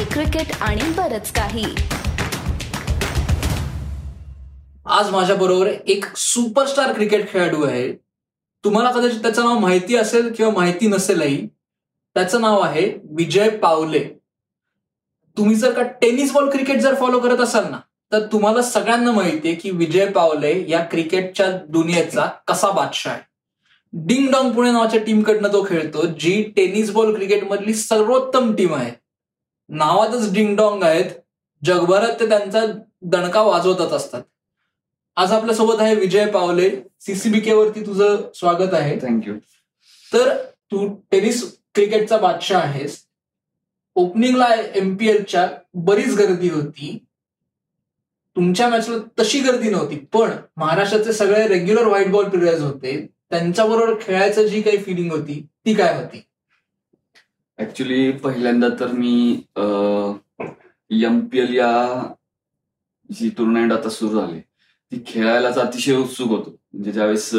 [0.00, 1.64] Hockey cricket आणि बरच काही.
[4.86, 7.92] आज माझ्या बरोबर एक सुपरस्टार क्रिकेट खेळाडू आहे.
[8.64, 11.46] तुम्हाला कदाचित त्याचं नाव माहिती असेल किंवा माहिती नसेलही.
[12.14, 14.04] त्याचं नाव आहे विजय पावले.
[15.36, 17.80] तुम्ही जर का टेनिस बॉल क्रिकेट जर फॉलो करत असाल ना
[18.12, 23.22] तर तुम्हाला सगळ्यांना माहितीये की विजय पावले या क्रिकेटच्या दुनियेचा कसा बादशाह आहे.
[23.92, 28.99] डिंग डॉंग पुणे नावाच्या टीमकडनं तो खेळतो जी टेनिस बॉल क्रिकेटमधली सर्वोत्तम टीम आहे.
[29.70, 31.10] नावातच डिंग डॉंग आहेत.
[31.64, 32.60] जगभरात ते त्यांचा
[33.02, 34.22] दणका वाजवतच असतात.
[35.16, 36.70] आज आपल्यासोबत आहे विजय पावले.
[37.00, 38.96] सीसीबीके वरती तुझं स्वागत आहे.
[39.02, 39.34] थँक्यू
[40.12, 40.36] तर
[40.70, 42.98] तू टेनिस क्रिकेटचा बादशाह आहेस.
[43.94, 47.04] ओपनिंगला एमपीएलच्या बरीच गर्दी होती.
[48.36, 53.06] तुमच्या मॅचला तशी गर्दी नव्हती पण महाराष्ट्राचे सगळे रेग्युलर व्हाईट बॉल प्लेयर्स होते.
[53.30, 56.22] त्यांच्याबरोबर खेळायचं जी काही फिलिंग होती ती काय होती?
[57.60, 59.12] ऍक्च्युली पहिल्यांदा तर मी
[61.04, 61.72] एम पी एल या
[63.10, 66.50] जी टुर्नामेंट आता सुरू झाली ती खेळायलाच अतिशय उत्सुक होतो.
[66.72, 67.30] म्हणजे ज्यावेळेस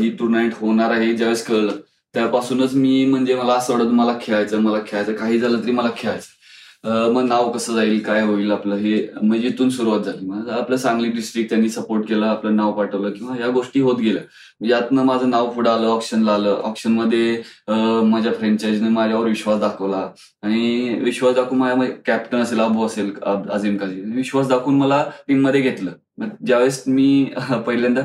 [0.00, 1.76] ही टुर्नामेंट होणार आहे ज्यावेळेस कळलं
[2.14, 6.26] त्यापासूनच मी म्हणजे मला असं वाटत मला खेळायचं मला खेळायचं काही झालं तरी मला खेळायचं.
[6.84, 10.26] मग नाव कसं जाईल काय होईल आपलं हे म्हणजे इथून सुरुवात झाली.
[10.26, 14.22] मग आपलं सांगली डिस्ट्रिक्ट त्यांनी सपोर्ट केला आपलं नाव पाठवलं किंवा या गोष्टी होत गेल्या.
[14.60, 16.60] म्हणजे यातनं माझं नाव पुढे आलं ऑप्शनला आलं.
[16.64, 17.42] ऑप्शनमध्ये
[18.10, 20.06] माझ्या फ्रँचायझीने माझ्यावर विश्वास दाखवला.
[20.42, 24.00] आणि विश्वास दाखवून माझ्या कॅप्टन असेल अबू असेल अजिम अझीम काझी.
[24.14, 25.90] विश्वास दाखवून मला टीममध्ये घेतलं.
[26.18, 27.24] मग ज्यावेळेस मी
[27.66, 28.00] पहिल्यांदा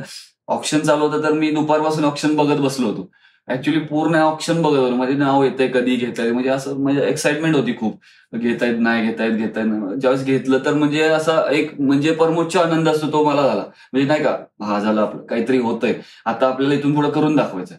[0.48, 3.10] ऑप्शन चालू होतं तर मी दुपारपासून ऑप्शन बघत बसलो होतो.
[3.48, 4.96] ऍक्च्युली पूर्ण ऑप्शन बघत होतो.
[4.96, 8.00] म्हणजे नाव येतंय कधी घेताय म्हणजे असं म्हणजे एक्साइटमेंट होती खूप.
[8.34, 13.24] घेतायत नाही घेतायत घेतायत ज्यावेळेस घेतलं तर म्हणजे असा एक म्हणजे परमोच्च आनंद असतो तो
[13.26, 13.64] मला झाला.
[13.94, 15.22] म्हणजे नाही का हा झाला आपलं.
[15.26, 15.94] काहीतरी होतंय.
[16.26, 17.76] आता आपल्याला इथून पुढे करून दाखवायचं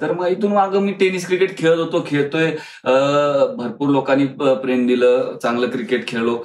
[0.00, 2.50] तर मग इथून मागं मी टेनिस क्रिकेट खेळत होतो खेळतोय.
[3.56, 4.26] भरपूर लोकांनी
[4.62, 6.36] प्रेम दिलं चांगलं क्रिकेट खेळलो.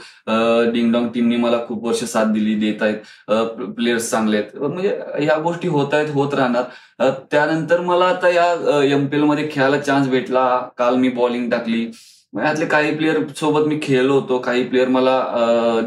[0.73, 4.57] डिंगडॉंग टीमनी मला खूप वर्ष साथ दिली देत आहेत प्लेयर्स चांगले आहेत.
[4.61, 7.11] म्हणजे या गोष्टी होत आहेत होत राहणार.
[7.31, 10.47] त्यानंतर मला आता या एमपीएलमध्ये खेळायला चान्स भेटला.
[10.77, 11.85] काल मी बॉलिंग टाकली.
[12.33, 14.37] यातले काही प्लेयर सोबत मी खेळलो होतो.
[14.45, 15.21] काही प्लेयर मला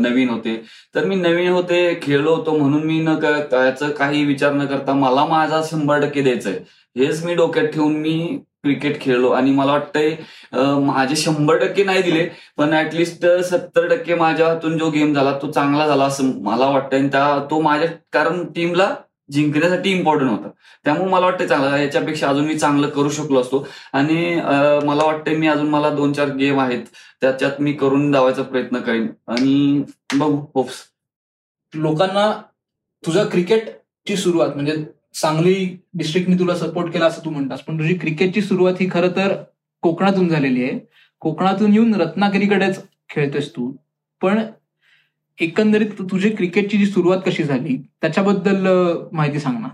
[0.01, 0.57] नवीन होते.
[0.95, 5.25] तर मी नवीन होते खेळलो होतो म्हणून मी न त्याचं काही विचार न करता मला
[5.27, 6.59] माझा शंभर टक्के द्यायचंय.
[6.97, 8.17] हेच मी डोक्यात ठेवून मी
[8.63, 9.31] क्रिकेट खेळलो.
[9.31, 10.15] आणि मला वाटतंय
[10.85, 15.51] माझे शंभर टक्के नाही दिले पण ऍटलिस्ट सत्तर टक्के माझ्या हातून जो गेम झाला तो
[15.51, 18.95] चांगला झाला असं मला वाटतं आणि त्या तो माझ्या कारण टीमला
[19.33, 20.49] जिंकण्यासाठी इम्पॉर्टंट होता.
[20.85, 21.77] त्यामुळे मला वाटतं चांगला.
[21.79, 23.67] याच्यापेक्षा अजून मी चांगलं करू शकलो असतो.
[23.93, 24.35] आणि
[24.87, 26.83] मला वाटतंय मी अजून मला दोन चार गेम आहेत
[27.21, 29.07] त्याच्यात मी करून धावायचा प्रयत्न करेन.
[29.29, 29.83] आणि
[30.15, 30.83] बघू होप्स
[31.75, 32.31] लोकांना
[33.03, 34.75] तुझ्या क्रिकेटची सुरुवात म्हणजे
[35.21, 35.55] सांगली
[35.95, 37.61] डिस्ट्रिक्टने तुला सपोर्ट केला असं तू म्हणतास.
[37.61, 39.35] पण तुझी क्रिकेटची सुरुवात ही खरं तर
[39.83, 40.79] कोकणातून झालेली आहे.
[41.21, 43.73] कोकणातून येऊन रत्नागिरीकडेच खेळतोस तू.
[44.23, 44.41] पण
[45.41, 48.67] एकंदरीत तुझी क्रिकेटची जी सुरुवात कशी झाली त्याच्याबद्दल
[49.13, 49.69] माहिती सांग ना.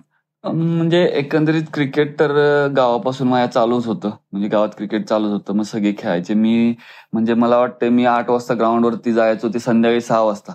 [0.45, 2.33] म्हणजे एकंदरीत क्रिकेट तर
[2.77, 4.11] गावापासून माझ्या चालूच होतं.
[4.33, 5.55] म्हणजे गावात क्रिकेट चालूच होतं.
[5.55, 6.35] मग सगळे खेळायचे.
[6.35, 6.75] मी
[7.13, 10.53] म्हणजे मला वाटतं मी आठ वाजता ग्राउंडवरती जायचो ते संध्याकाळी सहा वाजता.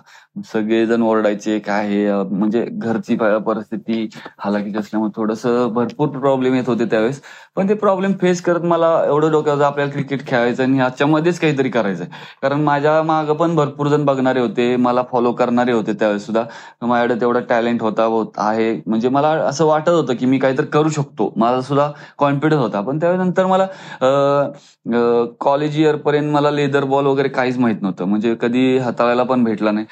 [0.52, 4.08] सगळेजण ओरडायचे काय म्हणजे घरची परिस्थिती
[4.38, 7.20] हालाकीची असल्यामुळे थोडस भरपूर प्रॉब्लेम येत होते त्यावेळेस.
[7.56, 12.06] पण ते प्रॉब्लेम फेस करत मला एवढं डोक्यावर आपल्याला क्रिकेट खेळायचं आणि ह्याच्यामध्येच काहीतरी करायचंय.
[12.42, 16.44] कारण माझ्या मागं पण भरपूर जण बघणारे होते मला फॉलो करणारे होते त्यावेळेस सुद्धा.
[16.82, 18.72] माझ्याकडे तेवढा टॅलेंट होता होत आहे.
[18.86, 21.32] म्हणजे मला असं वाटत होतं की मी काहीतरी करू शकतो.
[21.36, 22.80] मला सुद्धा कॉन्फिडन्स होता.
[22.80, 23.66] पण त्यानंतर मला
[25.40, 28.04] कॉलेज इयर पर्यंत मला लेदर बॉल वगैरे काहीच माहीत नव्हतं.
[28.04, 29.86] म्हणजे कधी हाताळायला पण भेटला नाही.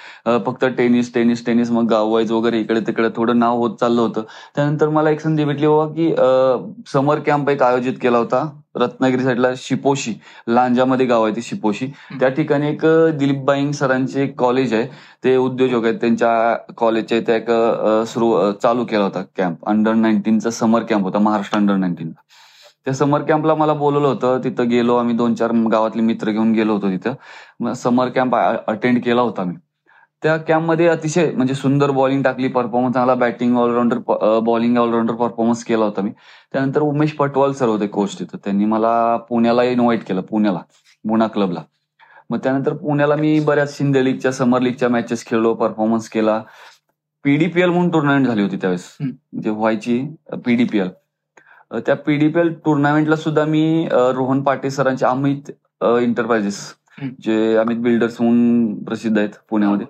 [0.47, 4.23] फक्त टेनिस टेनिस टेनिस मग गाव वाईज वगैरे इकडे तिकडे थोडं नाव होत चाललं होतं.
[4.57, 6.13] त्यानंतर मला एक संधी भेटली बाबा की
[6.93, 8.49] समर कॅम्प एक आयोजित केला होता.
[8.81, 10.13] रत्नागिरी साईडला शिपोशी
[10.49, 11.87] लांजामध्ये गाव आहे ते शिपोशी.
[12.21, 12.85] त्या ठिकाणी एक
[13.19, 14.87] दिलीप बाईंग सरांचे एक कॉलेज आहे.
[15.25, 15.95] ते उद्योजक आहेत.
[16.01, 17.51] त्यांच्या कॉलेजच्या इथे एक
[18.09, 19.69] सुरू चालू केला होता कॅम्प.
[19.69, 21.19] अंडर नाईन्टीनचा समर कॅम्प होता.
[21.19, 22.21] महाराष्ट्र अंडर नाईन्टीनचा
[22.87, 24.39] त्या समर कॅम्पला मला बोलवलं होतं.
[24.45, 27.73] तिथं गेलो आम्ही दोन चार गावातले मित्र घेऊन गेलो होतो तिथं.
[27.75, 29.55] समर कॅम्प अटेंड केला होता मी.
[30.23, 33.99] त्या कॅम्पमध्ये अतिशय म्हणजे सुंदर बॉलिंग टाकली परफॉर्मन्स चांगला batting allrounder
[34.45, 36.11] bowling allrounder performance केला होता मी.
[36.53, 38.39] त्यानंतर उमेश पटवाल सर होते कोच तिथं.
[38.45, 40.61] त्यांनी मला पुण्याला इन्व्हाइट केलं पुण्याला
[41.05, 41.63] मुना क्लबला
[42.31, 46.43] मग त्यानंतर पुण्याला मी बऱ्याच शिंदे लीगच्या समर लीगच्या मॅचेस खेळलो परफॉर्मन्स केला.
[47.25, 48.97] पीडीपीएल म्हणून टुर्नामेंट झाली होती त्यावेळेस.
[49.01, 50.01] म्हणजे व्हायची
[50.45, 50.89] पीडीपीएल
[51.71, 55.51] त्या पीडीपीएल टुर्नामेंटला सुद्धा मी रोहन पाटे सरांचे अमित
[56.01, 56.59] इंटरप्राइजेस
[56.99, 57.11] हम्म.
[57.23, 59.87] जे अमित बिल्डर्स म्हणून प्रसिद्ध आहेत पुण्यामध्ये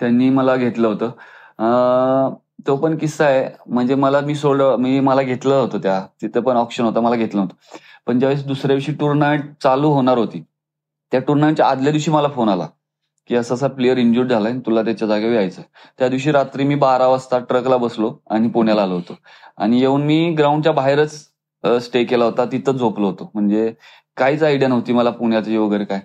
[0.00, 2.34] त्यांनी मला घेतलं होतं.
[2.66, 3.48] तो पण किस्सा आहे.
[3.66, 6.00] म्हणजे मला मी सोड मी मला घेतलं होतं त्या.
[6.22, 7.76] तिथं पण ऑप्शन होता मला घेतलं होतं
[8.06, 10.42] पण ज्यावेळेस दुसऱ्या दिवशी टुर्नामेंट चालू होणार होती
[11.12, 12.66] त्या टुर्नामेंटच्या आदल्या दिवशी मला फोन आला.
[13.28, 15.62] की असा असा प्लेअर इंजुर्ड झालाय तुला त्याच्या जागेवर यायचं
[15.98, 19.16] त्या दिवशी रात्री मी बारा वाजता ट्रकला बसलो आणि पुण्याला आलो होतो.
[19.58, 21.14] आणि येऊन मी ग्राउंडच्या बाहेरच
[21.84, 22.44] स्टे केला होता.
[22.52, 23.30] तिथं झोपलो होतो.
[23.34, 23.72] म्हणजे
[24.16, 26.00] काहीच आयडिया नव्हती मला पुण्याची वगैरे काय.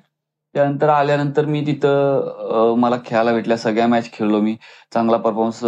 [0.55, 3.57] त्यानंतर आल्यानंतर मी तिथं मला खेळायला भेटल्या.
[3.57, 4.55] सगळ्या मॅच खेळलो मी.
[4.93, 5.63] चांगला परफॉर्मन्स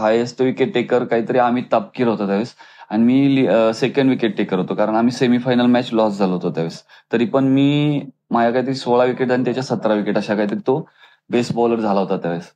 [0.00, 2.54] हायेस्ट विकेट टेकर काहीतरी अमित तापकीर होता त्यावेळेस.
[2.94, 4.74] आणि मी सेकंड विकेट टेकर होतो.
[4.74, 6.82] कारण आम्ही सेमीफायनल मॅच लॉस झालो होतो त्यावेळेस.
[7.12, 8.00] तरी पण मी
[8.30, 10.84] माझ्या काहीतरी सोळा विकेट आणि त्याच्या सतरा विकेट अशा काहीतरी तो
[11.30, 12.50] बेस्ट बॉलर झाला होता त्यावेळेस.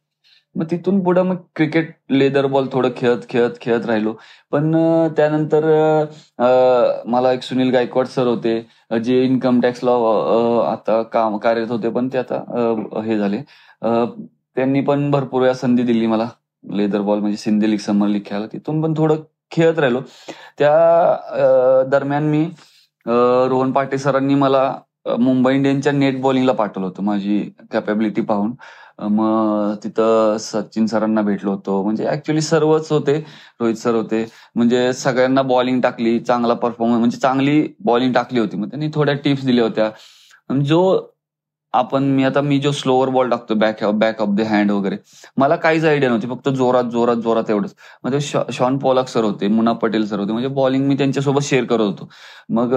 [0.55, 4.13] मग तिथून पुढे मग क्रिकेट लेदर बॉल थोडं खेळत खेळत खेळत राहिलो.
[4.53, 4.73] पण
[5.17, 5.65] त्यानंतर
[7.11, 8.59] मला एक सुनील गायकवाड सर होते.
[9.05, 9.93] जे इन्कम टॅक्सला
[10.73, 11.89] आता काम कार्यरत होते.
[11.91, 13.43] पण ते आता हे झाले.
[14.57, 16.29] त्यांनी पण भरपूर वेळा संधी दिली मला.
[16.65, 18.47] लेदर बॉल म्हणजे सिंधी लीग समर लीग खेळायला.
[18.53, 19.17] तिथून पण थोडं
[19.53, 20.01] खेळत राहिलो.
[20.59, 22.45] त्या दरम्यान मी
[23.07, 24.73] रोहन पाटे सरांनी मला
[25.19, 27.39] मुंबई इंडियन्सच्या नेट बॉलिंगला पाठवलं होतं माझी
[27.73, 28.53] कॅपॅबिलिटी पाहून.
[29.11, 31.83] मग तिथं सचिन सरांना भेटलो होतो.
[31.83, 33.17] म्हणजे ऍक्च्युली सर्वच होते
[33.61, 34.25] रोहित सर होते.
[34.57, 38.57] म्हणजे सगळ्यांना बॉलिंग टाकली चांगला परफॉर्मन्स म्हणजे चांगली बॉलिंग टाकली होती.
[38.57, 39.91] मग त्यांनी थोड्या टिप्स दिल्या होत्या.
[40.65, 40.81] जो
[41.75, 44.97] आपण मी आता मी जो स्लोअर बॉल टाकतो back back of the hand वगैरे
[45.37, 47.75] मला काहीच आयडिया नव्हती फक्त जोरात जोरात जोरात एवढंच.
[48.05, 51.43] मग ते शॉ- शॉन पॉलक सर होते मुना पटेल सर होते म्हणजे बॉलिंग मी त्यांच्यासोबत
[51.43, 52.09] शेअर करत होतो.
[52.49, 52.75] मग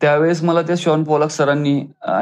[0.00, 1.74] त्यावेळेस मला त्या शॉन पॉलक सरांनी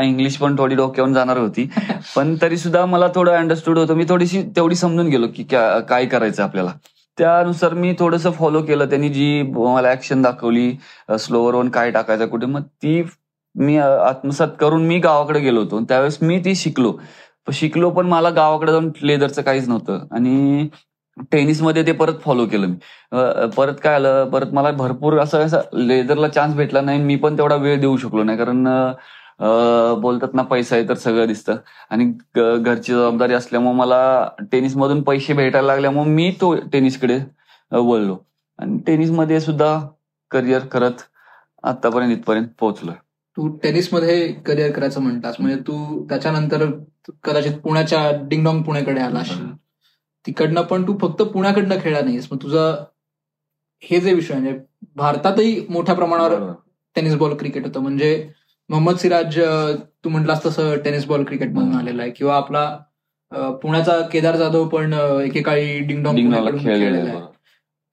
[0.03, 1.69] इंग्लिश पण थोडी डोक्यावरून जाणार होती
[2.17, 6.07] पण तरी सुद्धा मला थोडं अंडरस्टूड होतं मी थोडीशी तेवढी समजून गेलो की क्या- काय
[6.07, 6.71] करायचं आपल्याला.
[7.19, 10.71] त्यानुसार मी थोडंसं फॉलो केलं त्यांनी जी मला ऍक्शन दाखवली
[11.19, 13.03] स्लोअर वन काय टाकायचं कुठे मग ती
[13.55, 15.81] मी आत्मसात करून मी गावाकडे गेलो होतो.
[15.89, 16.93] त्यावेळेस मी ती शिकलो.
[17.53, 20.07] शिकलो पण मला गावाकडे जाऊन लेदरचं काहीच नव्हतं.
[20.17, 20.69] आणि
[21.33, 22.77] टेनिसमध्ये ते परत फॉलो केलं मी.
[23.57, 24.29] परत काय आलं?
[24.31, 28.23] परत मला भरपूर असं असं लेदरला चान्स भेटला नाही मी पण तेवढा वेळ देऊ शकलो
[28.25, 28.39] नाही.
[28.39, 28.65] कारण
[30.01, 31.57] बोलतात ना पैसा आहे तर सगळं दिसतं.
[31.91, 32.05] आणि
[32.37, 37.19] घरची जबाबदारी असल्यामुळे मला टेनिसमधून पैसे भेटायला लागल्यामुळे मी तो टेनिसकडे
[37.73, 38.17] वळलो.
[38.59, 39.79] आणि टेनिसमध्ये सुद्धा
[40.31, 41.03] करिअर करत
[41.65, 42.95] आतापर्यंत इथपर्यंत पोहोचलोय.
[43.37, 45.37] तू टेनिसमध्ये करिअर करायचं म्हणतास.
[45.39, 46.67] म्हणजे तू त्याच्यानंतर
[47.25, 49.47] कदाचित पुण्याच्या डिंगडॉंग पुण्याकडे आला असेल
[50.27, 52.29] तिकडनं पण तू फक्त पुण्याकडनं खेळला नाहीस.
[52.33, 52.85] मग तुझं
[53.83, 54.59] हे जे विषय म्हणजे
[54.97, 56.53] भारतातही मोठ्या प्रमाणावर.
[56.97, 57.81] टेनिस बॉल क्रिकेट होतं.
[57.81, 58.29] म्हणजे
[58.71, 59.39] मोहम्मद सिराज
[60.05, 61.77] तू म्हटलास तसं टेनिस बॉल क्रिकेट हम्म.
[61.79, 62.11] आलेला आहे.
[62.11, 62.77] किंवा आपला
[63.63, 64.93] पुण्याचा केदार जाधव पण
[65.25, 66.17] एकेकाळी डिंगडॉंग
[66.59, 67.21] खेळलेलं आहे.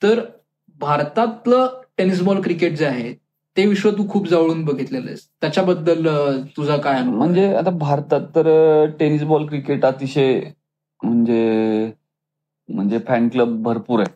[0.02, 0.22] तर
[0.80, 3.14] भारतातलं टेनिस बॉल क्रिकेट जे आहे
[3.58, 5.28] ते विश्व तू खूप जवळून बघितलेलं आहेस.
[5.42, 6.08] त्याच्याबद्दल
[6.58, 10.42] तुझा काय अनुभव म्हणजे आता भारतात तर टेनिस बॉल क्रिकेट अतिशय
[11.04, 11.92] म्हणजे
[12.70, 14.14] म्हणजे फॅन क्लब भरपूर आहे.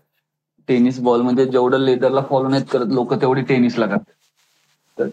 [0.67, 4.13] टेनिस बॉल म्हणजे जेवढं लेदरला फॉलो नाहीत करत लोक तेवढी टेनिसला करतात.
[4.99, 5.07] तर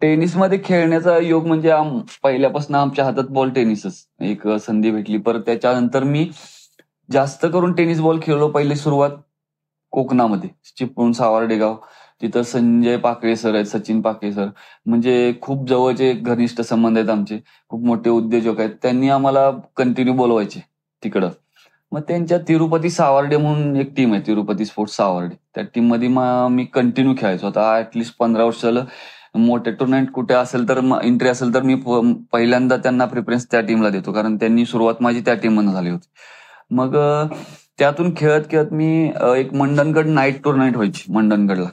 [0.00, 4.06] टेनिसमध्ये खेळण्याचा योग म्हणजे आम- पहिल्यापासून आमच्या हातात बॉल टेनिसच.
[4.20, 5.18] एक संधी भेटली.
[5.18, 6.30] परत त्याच्यानंतर मी
[7.10, 8.48] जास्त करून टेनिस बॉल खेळलो.
[8.48, 9.10] पहिले सुरुवात
[9.94, 10.48] कोकणामध्ये
[10.78, 11.76] चिपळूण सावर्डेगाव
[12.22, 14.46] तिथं संजय पाकळे सर आहेत सचिन पाकळे सर.
[14.86, 17.38] म्हणजे खूप जवळचे घनिष्ठ संबंध आहेत आमचे.
[17.68, 18.70] खूप मोठे उद्योजक आहेत.
[18.82, 20.60] त्यांनी आम्हाला कंटिन्यू बोलवायचे
[21.04, 21.28] तिकडं.
[21.92, 27.14] मग त्यांच्या तिरुपती सावर्डे म्हणून एक टीम आहे तिरुपती स्पोर्ट्स सावर्डे त्या टीममध्ये मी कंटिन्यू
[27.18, 27.46] खेळायचो.
[27.46, 28.84] आता ऍटलिस्ट पंधरा वर्ष झालं.
[29.34, 31.74] मोठे टुर्नामेंट कुठे असेल तर एंट्री असेल तर मी
[32.32, 34.12] पहिल्यांदा त्यांना प्रिफरन्स त्या टीमला देतो.
[34.12, 36.08] कारण त्यांनी सुरुवात माझी त्या टीम झाली होती.
[36.70, 36.96] मग
[37.78, 41.68] त्यातून खेळत खेळत मी एक मंडनगड नाईट टुर्नामेंट व्हायची मंडनगडला.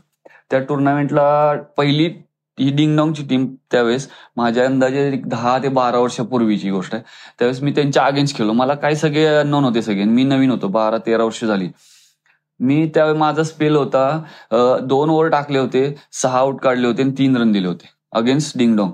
[0.51, 2.05] त्या टुर्नामेंटला पहिली
[2.57, 7.03] ही डिंगडॉंगची टीम त्यावेळेस माझ्या अंदाजे दहा ते बारा वर्षापूर्वीची गोष्ट आहे.
[7.39, 8.53] त्यावेळेस मी त्यांच्या अगेन्स्ट खेळलो.
[8.53, 10.03] मला काय सगळे नॉन होते सगळे.
[10.03, 11.69] मी नवीन होतो बारा तेरा वर्ष झाली.
[12.59, 17.37] मी त्यावेळी माझा स्पेल होता दोन ओव्हर टाकले होते सहा आऊट काढले होते आणि तीन
[17.37, 18.91] रन दिले होते अगेन्स्ट डिंगडॉंग.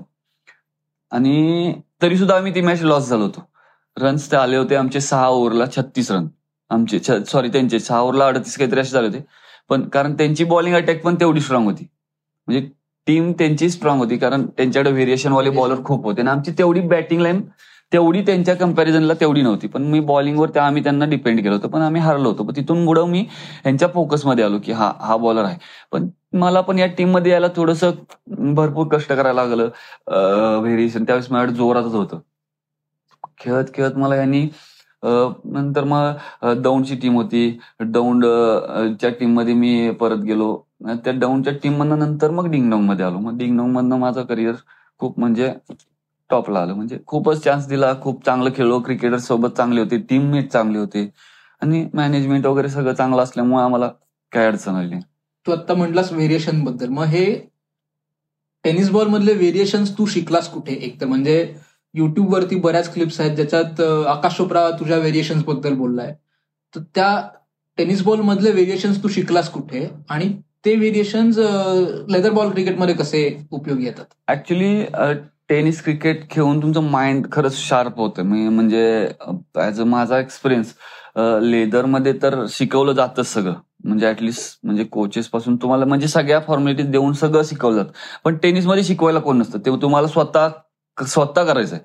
[1.12, 1.72] आणि
[2.02, 3.48] तरी सुद्धा आम्ही ती मॅच लॉस झालो होतो.
[3.96, 6.26] रन्स ते आले होते आमचे सहा ओव्हरला छत्तीस रन
[6.70, 9.24] आमचे सॉरी त्यांचे सहा ओव्हरला अडतीस काहीतरी असे झाले होते.
[9.70, 11.86] पण कारण त्यांची बॉलिंग अटॅक पण तेवढी स्ट्रॉंग होती.
[12.48, 12.68] म्हणजे
[13.06, 16.20] टीम त्यांची स्ट्रॉंग होती कारण त्यांच्याकडे व्हेरिएशन वाले बॉलर खूप होते.
[16.20, 17.42] आणि आमची तेवढी बॅटिंग लाईन
[17.92, 19.66] तेवढी त्यांच्या कम्पॅरिझनला तेवढी नव्हती.
[19.68, 21.68] पण मी बॉलिंगवर त्या आम्ही त्यांना डिपेंड केलं होतं.
[21.68, 22.44] पण आम्ही हरलो होतो.
[22.44, 23.20] पण तिथून पुढं मी
[23.66, 25.58] यांच्या फोकसमध्ये आलो की हा हा बॉलर आहे.
[25.92, 26.08] पण
[26.38, 27.90] मला पण या टीममध्ये यायला थोडंसं
[28.54, 29.68] भरपूर कष्ट करायला लागलं.
[30.60, 32.20] व्हेरिएशन त्यावेळेस माझ्याकडे जोरातच होतं.
[33.38, 34.48] खेळत खेळत मला यांनी
[35.02, 37.48] नंतर मग दौंडची टीम होती.
[37.80, 38.24] दौंड
[39.00, 40.56] च्या टीममध्ये मी परत गेलो.
[41.04, 43.18] त्या दौंडच्या टीम मधनं नंतर मग डिंगडॉंगमध्ये आलो.
[43.18, 44.54] मग डिंगडॉंग मधनं माझं करिअर
[45.00, 45.52] खूप म्हणजे
[46.30, 46.74] टॉपला आलं.
[46.74, 47.92] म्हणजे खूपच चान्स दिला.
[48.02, 48.78] खूप चांगलं खेळलो.
[48.80, 49.98] क्रिकेटर सोबत चांगले होते.
[50.10, 51.08] टीममेट चांगले होते.
[51.62, 53.90] आणि मॅनेजमेंट वगैरे सगळं चांगलं असल्यामुळे आम्हाला
[54.32, 54.98] काय अडचण आली
[55.46, 56.88] तू आता म्हटलास व्हेरिएशनबद्दल.
[56.88, 57.24] मग हे
[58.64, 60.72] टेनिस बॉल मधले व्हेरिएशन तू शिकलास कुठे?
[60.74, 61.54] एक तर म्हणजे
[61.94, 66.14] युट्यूबवरती बऱ्याच क्लिप्स आहेत ज्याच्यात आकाश चोप्रा तुझ्या व्हेरिएशन्सबद्दल बोललाय.
[66.74, 67.28] तर त्या
[67.78, 69.90] टेनिस बॉल मधले व्हेरिएशन्स तू शिकलास कुठे?
[70.10, 70.32] आणि
[70.64, 71.38] ते व्हेरिएशन्स
[72.08, 74.04] लेदर बॉल क्रिकेटमध्ये कसे उपयोगी येतात?
[74.28, 74.84] ऍक्च्युली
[75.48, 79.08] टेनिस क्रिकेट खेळून तुमचं माइंड खरंच शार्प होतं मी- म्हणजे
[79.56, 80.74] ऍज अ माझा एक्सपिरियन्स
[81.42, 83.54] लेदरमध्ये तर शिकवलं जातं सगळं.
[83.84, 87.90] म्हणजे ऍटलिस्ट म्हणजे कोचेस पासून तुम्हाला म्हणजे सगळ्या फॉर्मॅलिटीज देऊन सगळं शिकवलं जातं.
[88.24, 89.58] पण टेनिसमध्ये शिकवायला कोण नसतं?
[89.58, 90.48] ते तुम्हाला स्वतः
[91.04, 91.84] स्वतः करायचं आहे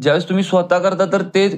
[0.00, 1.48] ज्यावेळेस तुम्ही स्वतः करता तर ते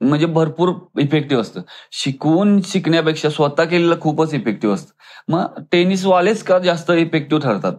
[0.00, 1.60] म्हणजे भरपूर इफेक्टिव्ह असतं.
[1.92, 4.92] शिकवून शिकण्यापेक्षा स्वतः केलेलं खूपच इफेक्टिव्ह असतं.
[5.28, 7.72] मग टेनिसवालेच का जास्त इफेक्टिव्ह ठरतात?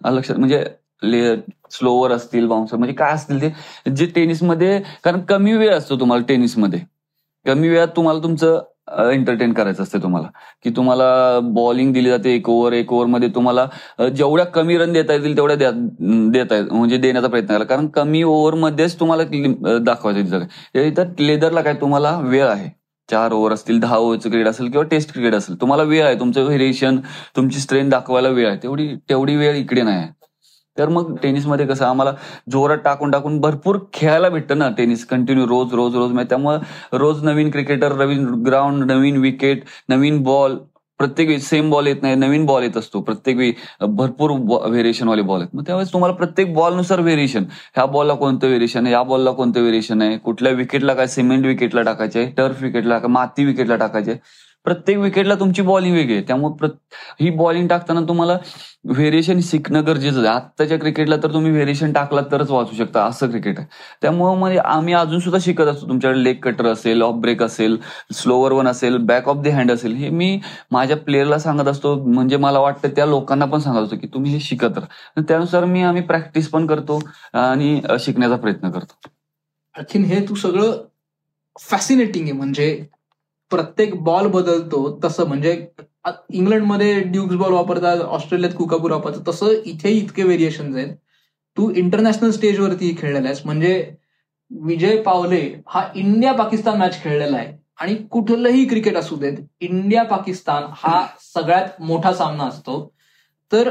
[0.00, 0.64] लक्षात म्हणजे
[1.70, 6.80] स्लोवर असतील बाउन्सर म्हणजे काय असतील ते जे टेनिसमध्ये कारण कमी वेळ असतो तुम्हाला टेनिसमध्ये
[7.46, 10.28] कमी वेळात तुम्हाला तुमचं एंटरटेन करायचं असते तुम्हाला.
[10.64, 13.66] की तुम्हाला बॉलिंग दिली जाते एक ओव्हर एक ओव्हरमध्ये तुम्हाला
[14.16, 18.98] जेवढ्या कमी रन देता येतील तेवढ्या देता येत म्हणजे देण्याचा प्रयत्न करा कारण कमी ओव्हरमध्येच
[19.00, 20.46] तुम्हाला दाखवायचं
[20.86, 22.68] इथं लेदरला काय तुम्हाला वेळ आहे.
[23.08, 26.18] चार ओव्हर असतील दहा ओव्हरचं क्रिकेट असेल किंवा टेस्ट क्रिकेट असेल तुम्हाला वेळ आहे.
[26.20, 26.98] तुमचं व्हेरिएशन
[27.36, 28.56] तुमची स्ट्रेंथ दाखवायला वेळ आहे.
[28.62, 30.08] तेवढी तेवढी वेळ इकडे नाही आहे.
[30.78, 32.12] तर मग टेनिसमध्ये कसं आम्हाला
[32.52, 35.04] जोरात टाकून टाकून भरपूर खेळायला भेटतं ना टेनिस.
[35.06, 36.12] कंटिन्यू रोज रोज रोज.
[36.12, 36.58] म्हणजे त्यामुळे
[36.98, 40.56] रोज नवीन क्रिकेटर नवीन ग्राउंड नवीन विकेट नवीन बॉल
[41.00, 43.00] प्रत्येक वेळी सेम बॉल येत नाही नवीन बॉल येत असतो.
[43.00, 43.52] प्रत्येक वेळी
[43.96, 45.54] भरपूर व्हेरिएशन वाले बॉल आहेत.
[45.56, 47.44] मग त्यावेळेस तुम्हाला प्रत्येक बॉलनुसार व्हेरिएशन
[47.76, 48.92] ह्या बॉलला कोणतं व्हेरिएशन आहे?
[48.92, 50.16] या बॉलला कोणतं व्हेरिएशन आहे?
[50.18, 54.14] कुठल्या विकेटला काय सिमेंट विकेटला टाकायचे टर्फ विकेटला माती विकेटला टाकायचे
[54.64, 56.22] प्रत्येक विकेटला तुमची बॉलिंग वेगळी आहे.
[56.26, 56.66] त्यामुळे
[57.20, 58.36] ही बॉलिंग टाकताना तुम्हाला
[58.88, 60.28] व्हेरिएशन शिकणं गरजेचं आहे.
[60.28, 63.04] आत्ताच्या क्रिकेटला तर तुम्ही व्हेरिएशन टाकला तरच वाचू शकता.
[63.06, 63.66] असं क्रिकेट आहे.
[64.02, 65.88] त्यामुळे म्हणजे आम्ही अजून सुद्धा शिकत असतो.
[65.88, 67.76] तुमच्याकडे लेग कटर असेल ऑफ ब्रेक असेल
[68.12, 69.94] स्लोवर वन असेल बॅक ऑफ द हँड असेल.
[69.96, 70.38] हे मी
[70.70, 71.94] माझ्या प्लेअरला सांगत असतो.
[72.04, 75.20] म्हणजे मला वाटतं त्या लोकांना पण सांगत असतो की तुम्ही हे शिकत राहा.
[75.28, 77.00] त्यानुसार मी आम्ही प्रॅक्टिस पण करतो
[77.34, 79.08] आणि शिकण्याचा प्रयत्न करतो.
[79.74, 80.72] आणखीन हे तू सगळं
[81.60, 82.32] फॅसिनेटिंग आहे.
[82.32, 82.84] म्हणजे
[83.52, 85.66] प्रत्येक बॉल बदलतो तसं म्हणजे
[86.30, 90.94] इंग्लंडमध्ये ड्युक्स बॉल वापरतात ऑस्ट्रेलियात कुकापूर वापरतात तसं इथे इतके व्हेरिएशन आहेत.
[91.56, 93.74] तू इंटरनॅशनल स्टेजवरती खेळलेला आहेस म्हणजे
[94.50, 97.52] विजय पावले हा इंडिया पाकिस्तान मॅच खेळलेला आहे.
[97.80, 102.92] आणि कुठलंही क्रिकेट असू देत इंडिया पाकिस्तान हा सगळ्यात मोठा सामना असतो.
[103.52, 103.70] तर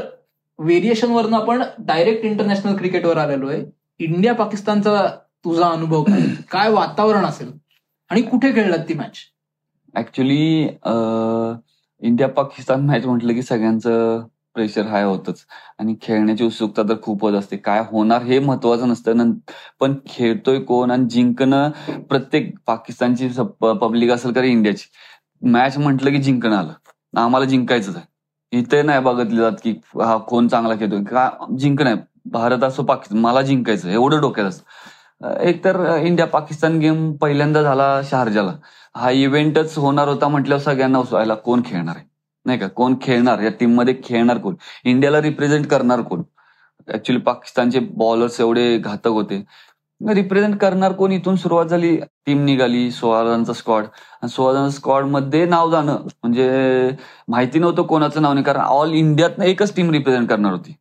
[0.58, 3.62] व्हेरिएशन वरनं आपण डायरेक्ट इंटरनॅशनल क्रिकेटवर आलेलो आहे.
[3.98, 5.06] इंडिया पाकिस्तानचा
[5.44, 6.04] तुझा अनुभव
[6.50, 6.70] काय?
[6.70, 7.50] वातावरण असेल?
[8.10, 9.16] आणि कुठे खेळलात ती match
[9.94, 10.62] actually
[12.02, 14.20] India Pakistan match म्हटलं की सगळ्यांचं
[14.54, 15.44] प्रेशर हाय होतच.
[15.78, 17.56] आणि खेळण्याची उत्सुकता तर खूपच असते.
[17.56, 19.32] काय होणार हे महत्वाचं नसतं.
[19.80, 21.70] पण खेळतोय कोण आणि जिंकणं
[22.10, 23.28] प्रत्येक पाकिस्तानची
[23.60, 24.88] पब्लिक असेल का इंडियाची
[25.50, 26.72] मॅच म्हटलं की जिंकणं आलं.
[27.14, 28.06] आम्हाला जिंकायचंच आहे.
[28.52, 29.70] इथे नाही बघितले जात की
[30.02, 31.02] हा कोण चांगला खेळतोय.
[31.04, 31.98] का जिंकणं आहे.
[32.32, 34.64] भारत असो पाकिस्तान मला जिंकायचं एवढं डोक्यात असतं.
[35.22, 38.52] एक तर इंडिया पाकिस्तान गेम पहिल्यांदा झाला शारजाला
[38.96, 42.04] हा इव्हेंटच होणार होता म्हटल्यावर सगळ्यांना व्हायला कोण खेळणार आहे?
[42.46, 42.68] नाही का?
[42.68, 43.40] कोण खेळणार?
[43.40, 44.54] या टीममध्ये खेळणार कोण?
[44.84, 46.22] इंडियाला रिप्रेझेंट करणार कोण?
[46.94, 49.44] ऍक्च्युली पाकिस्तानचे बॉलर्स एवढे घातक होते.
[50.14, 51.12] रिप्रेझेंट करणार कोण?
[51.12, 51.96] इथून सुरुवात झाली.
[52.26, 53.84] टीम निघाली सोळा जणांचा स्क्वॉड
[54.22, 55.96] आणि सोळा जणांचा स्क्वॉडमध्ये नाव जाणं.
[56.22, 56.90] म्हणजे
[57.28, 58.44] माहिती नव्हतं कोणाचं नाव नाही.
[58.44, 60.76] कारण ऑल इंडियात एकच टीम रिप्रेझेंट करणार होती.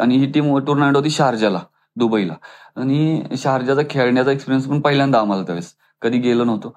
[0.00, 1.60] आणि ही टीम टुर्नामेंट होती शारजाला
[1.96, 2.34] दुबईला.
[2.76, 5.72] आणि शारजाचा खेळण्याचा एक्सपिरियन्स पण पहिल्यांदा आम्हाला त्यावेळेस.
[6.02, 6.74] कधी गेलो नव्हतो.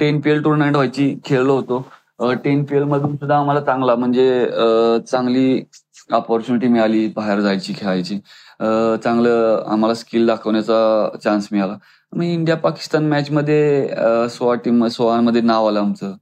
[0.00, 1.84] टेन पी एल टुर्नामेंट व्हायची खेळलो होतो.
[2.44, 4.46] टेन पी एल मधून सुद्धा आम्हाला चांगला म्हणजे
[5.10, 5.62] चांगली
[6.12, 8.18] अपॉर्च्युनिटी मिळाली बाहेर जायची खेळायची.
[9.04, 11.76] चांगलं आम्हाला स्किल दाखवण्याचा चान्स मिळाला.
[12.12, 13.88] मग इंडिया पाकिस्तान मॅच मध्ये
[14.30, 16.12] सोळा टीम सोळामध्ये नाव आलं आमचं.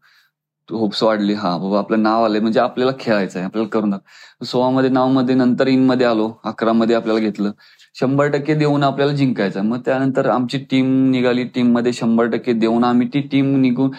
[0.71, 1.33] होप्स वाढली.
[1.35, 2.41] हा बाबा आपलं नाव आलंय.
[2.41, 7.21] म्हणजे आपल्याला खेळायचं आहे आपल्याला करून सोळा सोळामध्ये नावमध्ये नंतर इनमध्ये आलो अकरा मध्ये आपल्याला
[7.21, 7.51] घेतलं.
[8.01, 9.63] शंभर टक्के देऊन आपल्याला जिंकायचं.
[9.65, 11.45] मग त्यानंतर आमची टीम निघाली.
[11.55, 13.91] टीममध्ये शंभर टक्के देऊन आम्ही ती टीम निघून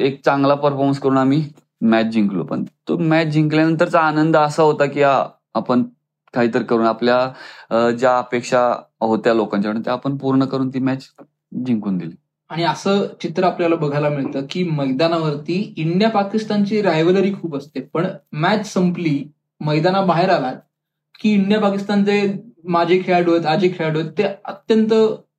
[0.00, 1.42] एक चांगला परफॉर्मन्स करून आम्ही
[1.90, 2.44] मॅच जिंकलो.
[2.44, 5.82] पण तो मॅच जिंकल्यानंतरचा आनंद असा होता की आपण
[6.34, 8.60] काहीतरी करून आपल्या ज्या अपेक्षा
[9.00, 11.08] होत्या लोकांच्याकडून त्या आपण पूर्ण करून ती मॅच
[11.66, 12.14] जिंकून दिली.
[12.50, 17.80] आणि असं चित्र आपल्याला बघायला मिळतं की मैदानावरती इंडिया पाकिस्तानची रायव्हलरी खूप असते.
[17.80, 19.24] पण मॅच संपली
[19.60, 20.56] मैदानाबाहेर आलात
[21.20, 22.22] की इंडिया पाकिस्तानचे
[22.64, 24.94] माझे खेळाडू आहेत आजे खेळाडू आहेत ते अत्यंत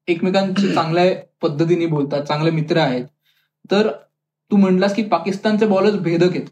[0.07, 1.05] एकमेकांशी चांगल्या
[1.41, 3.05] पद्धतीने बोलतात चांगले मित्र आहेत.
[3.71, 3.89] तर
[4.51, 6.45] तू म्हणलास की पाकिस्तानचे बॉलर्स भेदक आहेत.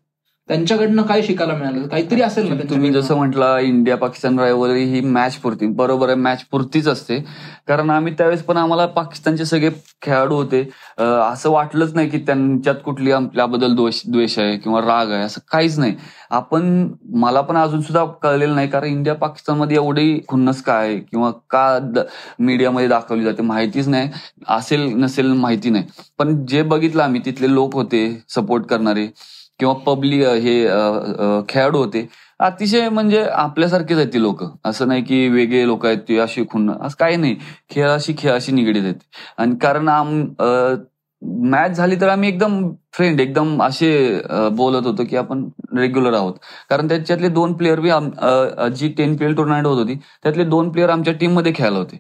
[0.50, 1.88] त्यांच्याकडनं काय शिकायला मिळालं.
[1.88, 2.92] काहीतरी असेल ना तुम्ही?
[2.92, 5.68] जसं म्हटलं इंडिया पाकिस्तान रायवलरी ही मॅच पुरती.
[5.78, 7.18] बरोबर आहे मॅच पुरतीच असते.
[7.68, 9.70] कारण आम्ही त्यावेळेस पण आम्हाला पाकिस्तानचे सगळे
[10.02, 10.62] खेळाडू होते.
[11.00, 15.78] असं वाटलंच नाही की त्यांच्यात कुठली आपल्याबद्दल द्वेष द्वेष आहे किंवा राग आहे असं काहीच
[15.80, 15.96] नाही.
[16.32, 21.80] आपण मला पण अजून सुद्धा कळलेलं नाही कारण इंडिया पाकिस्तानमध्ये एवढी खुन्नस काय किंवा का
[22.40, 24.10] मीडियामध्ये दाखवली जाते माहितीच नाही.
[24.50, 25.84] असेल नसेल माहिती नाही.
[26.20, 29.08] पण जे बघितलं आम्ही तिथले लोक होते सपोर्ट करणारे.
[29.60, 30.64] किंवा पब्लिक हे
[31.50, 32.08] खेळाडू होते.
[32.40, 34.44] अतिशय म्हणजे आपल्यासारखेच आहेत ती लोक.
[34.66, 37.36] असं नाही की वेगळे लोक आहेत ते अशी खुन्न असं काही नाही.
[37.72, 38.96] खेळाशी खेळाशी निगडीत आहेत.
[39.38, 40.22] आणि कारण आम
[41.52, 42.62] मॅच झाली तर आम्ही एकदम
[42.94, 43.90] फ्रेंड एकदम असे
[44.56, 45.44] बोलत होतो की आपण
[45.78, 46.34] रेग्युलर आहोत.
[46.70, 47.90] कारण त्याच्यातले दोन player B
[48.78, 52.00] G ten player tournament होत होती त्यातले दोन प्लेयर आमच्या टीममध्ये खेळायला होते.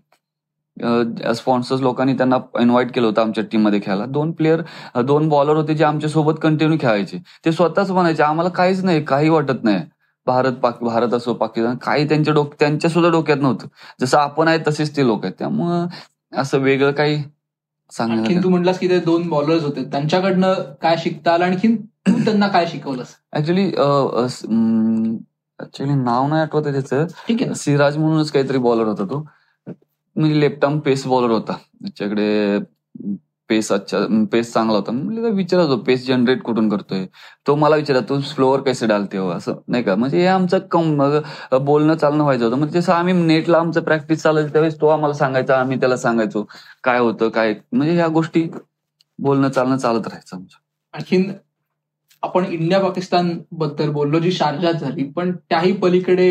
[1.36, 4.05] स्पॉन्सर्स लोकांनी त्यांना इन्व्हाइट केलं होतं आमच्या टीममध्ये खेळायला.
[4.05, 4.62] दोन प्लेअर
[5.01, 7.17] दोन बॉलर होते जे आमच्यासोबत कंटिन्यू खेळायचे.
[7.46, 9.79] ते स्वतःच म्हणायचे आम्हाला काहीच नाही काही वाटत नाही.
[10.27, 13.67] भारत पाक भारत असो पाकिस्तान काही त्यांच्या डोक त्यांच्या सुद्धा डोक्यात नव्हतं.
[14.01, 15.34] जसं आपण आहे तसेच ते लोक आहेत.
[15.39, 15.88] त्यामुळं
[16.41, 17.22] असं वेगळं काही
[17.91, 19.84] सांगण्यात तू म्हटलास की ते दोन बॉलर्स होते.
[19.91, 21.75] त्यांच्याकडनं काय शिकता आलं आणखीन?
[22.07, 23.15] तू त्यांना काय शिकवलंस?
[23.34, 23.65] ऍक्च्युली
[25.60, 27.05] ऍक्च्युली नाव नाही आठवत त्याचं.
[27.27, 27.48] ठीक आहे.
[27.50, 29.25] ना सिराज म्हणूनच काहीतरी बॉलर होता तो.
[30.18, 31.54] म्हणजे लेफ्ट पेस बॉलर होता.
[31.82, 32.60] त्याच्याकडे
[33.50, 33.98] पेस अच्छा
[34.32, 34.92] पेस चांगला होता.
[34.92, 37.06] म्हणजे विचारतो पेस जनरेट कुठून करतोय?
[37.48, 39.30] तो मला विचारा तू स्लोअर कैसे डालते हो?
[39.32, 39.96] असं नाही का?
[39.96, 40.98] म्हणजे हे आमचं कम
[41.62, 42.58] बोलणं चालणं व्हायचं होतं.
[42.58, 46.46] म्हणजे जसं आम्ही नेटला आमचं प्रॅक्टिस चालायचं त्यावेळेस तो आम्हाला सांगायचा आम्ही त्याला सांगायचो
[46.84, 47.54] काय होतं काय?
[47.72, 48.48] म्हणजे ह्या गोष्टी
[49.20, 50.58] बोलणं चालणं चालत राहायचं आमचं.
[50.94, 51.32] आणखीन
[52.24, 56.30] आपण इंडिया पाकिस्तानबद्दल बोललो जी शारजात झाली पण त्याही पलीकडे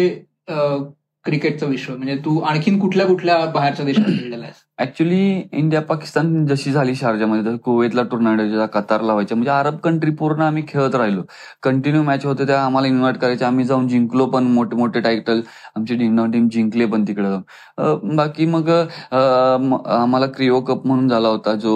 [1.27, 1.95] क्रिकेटचं विश्व.
[1.97, 4.63] म्हणजे तू आणखीन कुठल्या कुठल्या बाहेरच्या देशात खेळलेला आहेस?
[4.79, 5.19] ऍक्च्युली
[5.53, 10.95] इंडिया पाकिस्तान जशी झाली शारजामध्ये कुवेतला टुर्नामेंट कतारला व्हायच्या म्हणजे अरब कंट्री पूर्ण आम्ही खेळत
[10.95, 11.23] राहिलो.
[11.63, 13.45] कंटिन्यू मॅच होते त्या आम्हाला इन्व्हाइट करायचे.
[13.45, 15.41] आम्ही जाऊन जिंकलो पण मोठे मोठे टायटल
[15.77, 18.17] आमची टीम टीम जिंकले पण तिकडे जाऊन.
[18.17, 21.75] बाकी मग आम्हाला क्रिओ कप म्हणून झाला होता जो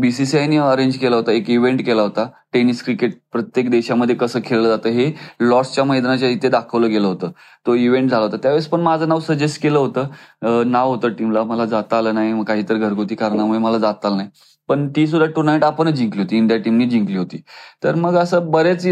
[0.00, 2.26] बीसीसीआयने अरेंज केला होता एक इव्हेंट केला होता.
[2.52, 7.30] टेनिस क्रिकेट प्रत्येक देशामध्ये कसं खेळलं जातं हे लॉर्ड्सच्या मैदानाच्या इथे दाखवलं गेलं होतं.
[7.66, 8.36] तो इव्हेंट झाला होता.
[8.36, 10.68] त्यावेळेस पण माझं नाव सजेस्ट केलं होतं.
[10.70, 12.44] नाव होतं टीमला मला जाता आलं नाही.
[12.44, 14.28] काहीतरी घरगुती कारणामुळे मला जाता आलं नाही.
[14.68, 16.36] पण ती सुद्धा टुर्नामेंट आपणच जिंकली होती.
[16.36, 17.42] इंडिया टीमने जिंकली होती.
[17.84, 18.86] तर मग असं बरेच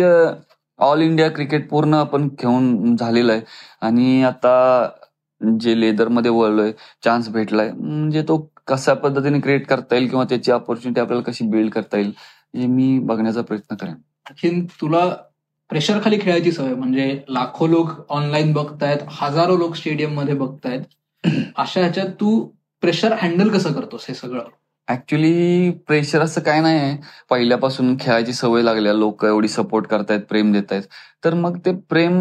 [0.78, 3.40] ऑल इंडिया क्रिकेट पूर्ण आपण खेळून झालेलं आहे.
[3.82, 4.88] आणि आता
[5.60, 6.72] जे लेदरमध्ये वळलोय
[7.04, 7.70] चान्स भेटलाय.
[7.72, 8.36] म्हणजे तो
[8.66, 12.12] कशा पद्धतीने क्रिएट करता येईल किंवा त्याची ऑपॉर्च्युनिटी आपल्याला कशी बिल्ड करता येईल
[12.56, 13.94] हे मी बघण्याचा प्रयत्न करेन.
[14.26, 15.08] आणखीन तुला
[15.68, 20.80] प्रेशर खाली खेळायची सवय म्हणजे लाखो लोक ऑनलाईन बघतायत हजारो लोक स्टेडियममध्ये बघतायत.
[21.56, 22.48] अशा ह्याच्यात तू
[22.80, 24.42] प्रेशर हँडल कसं करतोस हे सगळं?
[24.88, 26.96] ऍक्च्युली प्रेशर असं काय नाही आहे.
[27.30, 30.82] पहिल्यापासून खेळायची सवय लागल्या लोक एवढी सपोर्ट करतायत प्रेम देत आहेत
[31.24, 32.18] तर मग ते प्रेम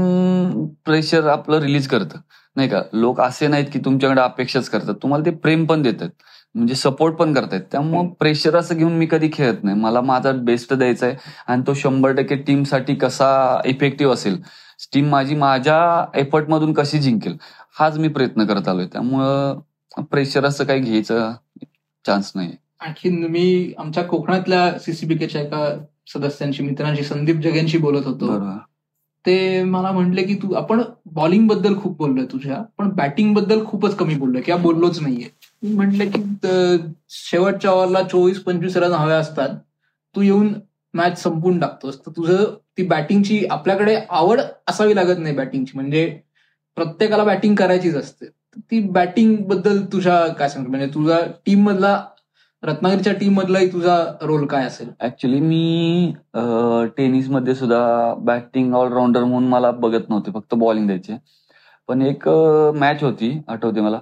[0.85, 2.19] प्रेशर आपलं रिलीज करतं.
[2.55, 2.81] नाही का?
[2.93, 4.95] लोक असे नाहीत की तुमच्याकडे अपेक्षाच करतात.
[5.03, 6.09] तुम्हाला ते प्रेम पण देतात.
[6.55, 7.61] म्हणजे सपोर्ट पण करतायत.
[7.71, 9.77] त्यामुळे प्रेशर असं घेऊन मी कधी खेळत नाही.
[9.79, 11.15] मला माझा बेस्ट द्यायचा आहे
[11.47, 14.41] आणि तो शंभर टक्के टीमसाठी कसा इफेक्टिव्ह असेल.
[14.93, 17.37] टीम माझी माझ्या एफर्ट मधून कशी जिंकेल
[17.79, 18.85] हाच मी प्रयत्न करत आलोय.
[18.85, 19.59] त्यामुळं
[20.11, 21.31] प्रेशर असं काही घ्यायचं
[22.05, 25.67] चान्स नाही आणखीन मी आमच्या कोकणातल्या सीसीबीकेच्या एका
[26.13, 28.37] सदस्यांशी मित्रांशी संदीप जगेंशी बोलत होतो.
[29.25, 30.81] ते मला म्हटले की तू आपण
[31.13, 35.29] बॉलिंगबद्दल खूप बोललोय तुझ्या पण बॅटिंगबद्दल खूपच कमी बोललोय किंवा बोललोच नाहीये.
[35.63, 36.21] मी म्हटलं की
[37.09, 39.49] शेवटच्या ओव्हरला चोवीस पंचवीस रन हव्या असतात.
[40.15, 40.53] तू येऊन
[40.93, 41.97] मॅच संपून टाकतोस.
[41.99, 42.43] तर तुझं
[42.77, 45.71] ती बॅटिंगची आपल्याकडे आवड असावी लागत नाही बॅटिंगची.
[45.75, 46.07] म्हणजे
[46.77, 48.25] प्रत्येकाला बॅटिंग करायचीच असते.
[48.71, 52.01] ती बॅटिंगबद्दल तुझ्या काय सांगतो म्हणजे तुझा टीम मधला
[52.63, 54.89] रत्नागिरीच्या टीम मधलाही तुझा रोल काय असेल?
[55.01, 56.13] ऍक्च्युली मी
[56.97, 60.31] टेनिसमध्ये सुद्धा बॅटिंग ऑलराऊंडर म्हणून मला बघत नव्हते.
[60.31, 61.17] फक्त बॉलिंग द्यायचे.
[61.89, 62.27] पण एक
[62.75, 63.99] मॅच होती आठवते मला.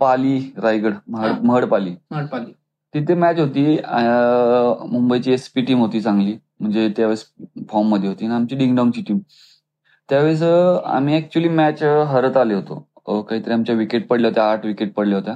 [0.00, 1.94] पाली रायगड महाड महडपाली.
[2.94, 3.76] तिथे मॅच होती
[4.92, 6.36] मुंबईची एसपी टीम होती चांगली.
[6.60, 7.24] म्हणजे त्यावेळेस
[7.70, 9.18] फॉर्ममध्ये होती आणि आमची डिंगडॉंगची टीम
[10.08, 13.22] त्यावेळेस आम्ही ऍक्च्युली मॅच हरत आले होतो.
[13.28, 15.34] काहीतरी आमच्या विकेट पडल्या होत्या आठ विकेट पडल्या होत्या.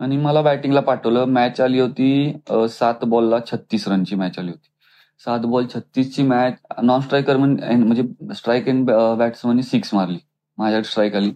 [0.00, 1.24] आणि मला बॅटिंगला पाठवलं.
[1.24, 2.32] मॅच आली होती
[2.70, 4.68] सात बॉलला छत्तीस रनची मॅच आली होती.
[5.24, 8.02] सात बॉल छत्तीसची मॅच नॉन स्ट्रायकर म्हणजे
[8.34, 10.18] स्ट्राईक अँड बॅट्समनने सिक्स मारली.
[10.58, 11.30] माझ्याकडे स्ट्राईक आली.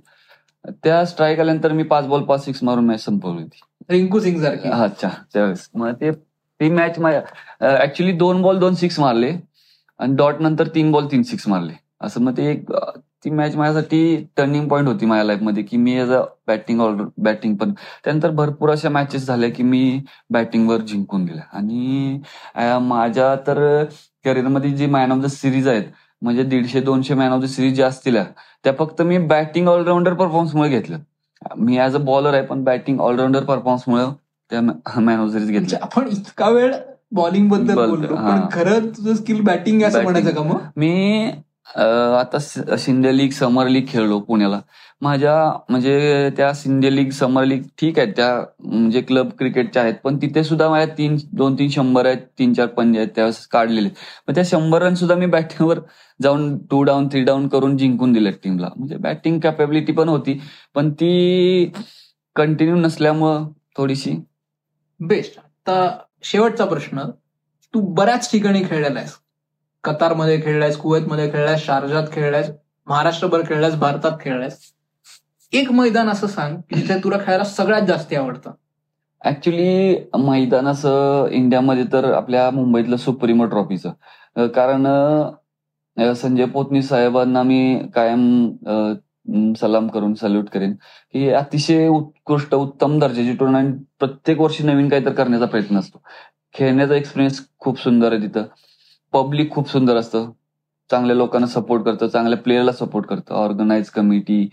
[0.85, 3.61] त्या स्ट्राईक आल्यानंतर मी पाच बॉल पाच सिक्स मारून मॅच संपवली होती.
[3.91, 4.69] रिंकू सिंग सारखी.
[4.69, 5.09] अच्छा.
[5.33, 5.69] त्यावेळेस.
[5.75, 6.11] मग ते
[6.61, 6.99] ती मॅच
[7.63, 9.33] ऍक्च्युली दोन बॉल दोन सिक्स मारले.
[10.01, 11.73] आणि डॉट नंतर तीन बॉल तीन सिक्स मारले.
[12.01, 12.71] असं मग ते एक
[13.25, 17.55] ती मॅच माझ्यासाठी टर्निंग पॉईंट होती माझ्या लाईफमध्ये की मी as a batting all batting
[17.57, 17.73] पण.
[18.05, 22.21] त्यानंतर भरपूर अशा मॅचेस झाल्या की मी बॅटिंगवर जिंकून गेल्या आणि
[22.89, 23.59] माझ्या तर
[24.25, 25.85] करिअरमध्ये जी मॅन ऑफ द सिरीज आहेत
[26.23, 28.17] म्हणजे दीडशे दोनशे मॅन ऑफ द सिरीज ज्या असतील
[28.65, 30.99] त्या फक्त मी बॅटिंग ऑलराऊंडर परफॉर्मन्समुळे घेतलं
[31.57, 34.05] मी ऍज अ बॉलर आहे पण बॅटिंग ऑलराऊंडर परफॉर्मन्समुळे
[34.51, 34.61] त्या
[35.01, 36.75] मॅन ऑफ सिरीज घेतल्या आपण इतका वेळ
[37.13, 37.95] बॉलिंगबद्दल.
[38.53, 40.03] खरं तुझं स्किल बॅटिंग असं.
[40.03, 41.31] म्हणायचं का मग मी
[41.77, 42.39] आता
[42.79, 44.61] शिंदे लीग समर लीग खेळलो पुण्याला.
[45.03, 45.35] माझ्या
[45.69, 48.29] म्हणजे त्या शिंदे लीग समर लीग ठीक आहेत त्या
[48.61, 52.67] म्हणजे क्लब क्रिकेटच्या आहेत पण तिथे सुद्धा माझ्या तीन दोन तीन शंभर आहेत तीन चार
[52.77, 53.89] पंजे आहेत त्यावेळेस काढलेले.
[54.29, 55.81] मग त्या शंभर रन सुद्धा मी बॅटिंगवर
[56.21, 60.41] जाऊन टू डाऊन थ्री डाऊन करून जिंकून दिले टीमला म्हणजे बॅटिंग कॅपेबिलिटी पण होती
[60.75, 61.73] पण ती
[62.37, 64.17] कंटिन्यू नसल्यामुळं थोडीशी.
[65.01, 67.09] बेस्ट आता शेवटचा प्रश्न
[67.75, 69.17] तू बऱ्याच ठिकाणी खेळलेला आहेस.
[69.85, 72.51] कतारमध्ये खेळलायस कुवेतमध्ये खेळलायस शारजात खेळलायस
[72.87, 74.59] महाराष्ट्रभर खेळलायस भारतात खेळलायस.
[75.53, 78.51] एक मैदान असं सांग की जिथे तुला खेळायला सगळ्यात जास्त आवडतं.
[79.25, 84.47] ऍक्च्युली मैदान असं इंडियामध्ये तर आपल्या मुंबईतलं सुप्रीमो ट्रॉफीचं.
[84.47, 84.87] कारण
[86.15, 90.73] संजय पोतनी साहेबांना मी कायम सलाम करून सल्यूट करेन
[91.13, 96.01] की अतिशय उत्कृष्ट उत्तम दर्जाची टुर्नामेंट प्रत्येक वर्षी नवीन काहीतरी करण्याचा प्रयत्न असतो.
[96.55, 98.43] खेळण्याचा एक्सपिरियन्स खूप सुंदर आहे तिथं.
[99.13, 100.31] पब्लिक खूप सुंदर असतं.
[100.91, 104.49] चांगल्या लोकांना सपोर्ट करतं चांगल्या प्लेयरला सपोर्ट करतं ऑर्गनाईज कमिटी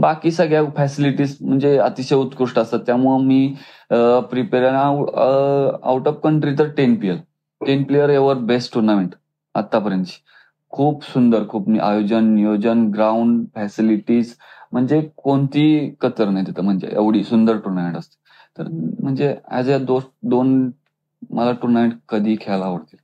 [0.00, 2.80] बाकी सगळ्या फॅसिलिटीज म्हणजे अतिशय उत्कृष्ट असतात.
[2.86, 3.46] त्यामुळं मी
[4.30, 7.16] प्रिपेअर आउट ऑफ कंट्री तर ten player
[7.60, 9.14] ten player ever best tournament
[9.54, 10.20] आतापर्यंतची.
[10.72, 14.34] खूप सुंदर खूप आयोजन नियोजन ग्राउंड फॅसिलिटीज
[14.72, 16.64] म्हणजे कोणती कतर नाही तिथं.
[16.64, 18.16] म्हणजे एवढी सुंदर टुर्नामेंट असते.
[18.58, 18.68] तर
[19.02, 20.70] म्हणजे ऍज अ दोन
[21.30, 22.98] मला टुर्नामेंट कधी खेळायला आवडतील.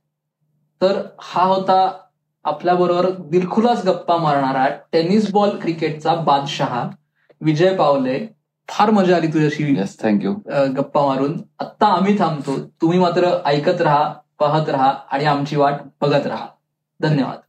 [0.85, 1.77] तर हा होता
[2.45, 6.89] आपल्या बरोबर दिलखुलास गप्पा मारणारा टेनिस बॉल क्रिकेटचा बादशहा
[7.41, 8.19] विजय पावले.
[8.69, 10.33] फार मजा आली तुझ्याशी थँक्यू
[10.77, 11.33] गप्पा मारून.
[11.59, 12.57] आत्ता आम्ही थांबतो.
[12.81, 16.47] तुम्ही मात्र ऐकत राहा पाहत राहा आणि आमची वाट बघत राहा.
[16.99, 17.39] धन्यवाद.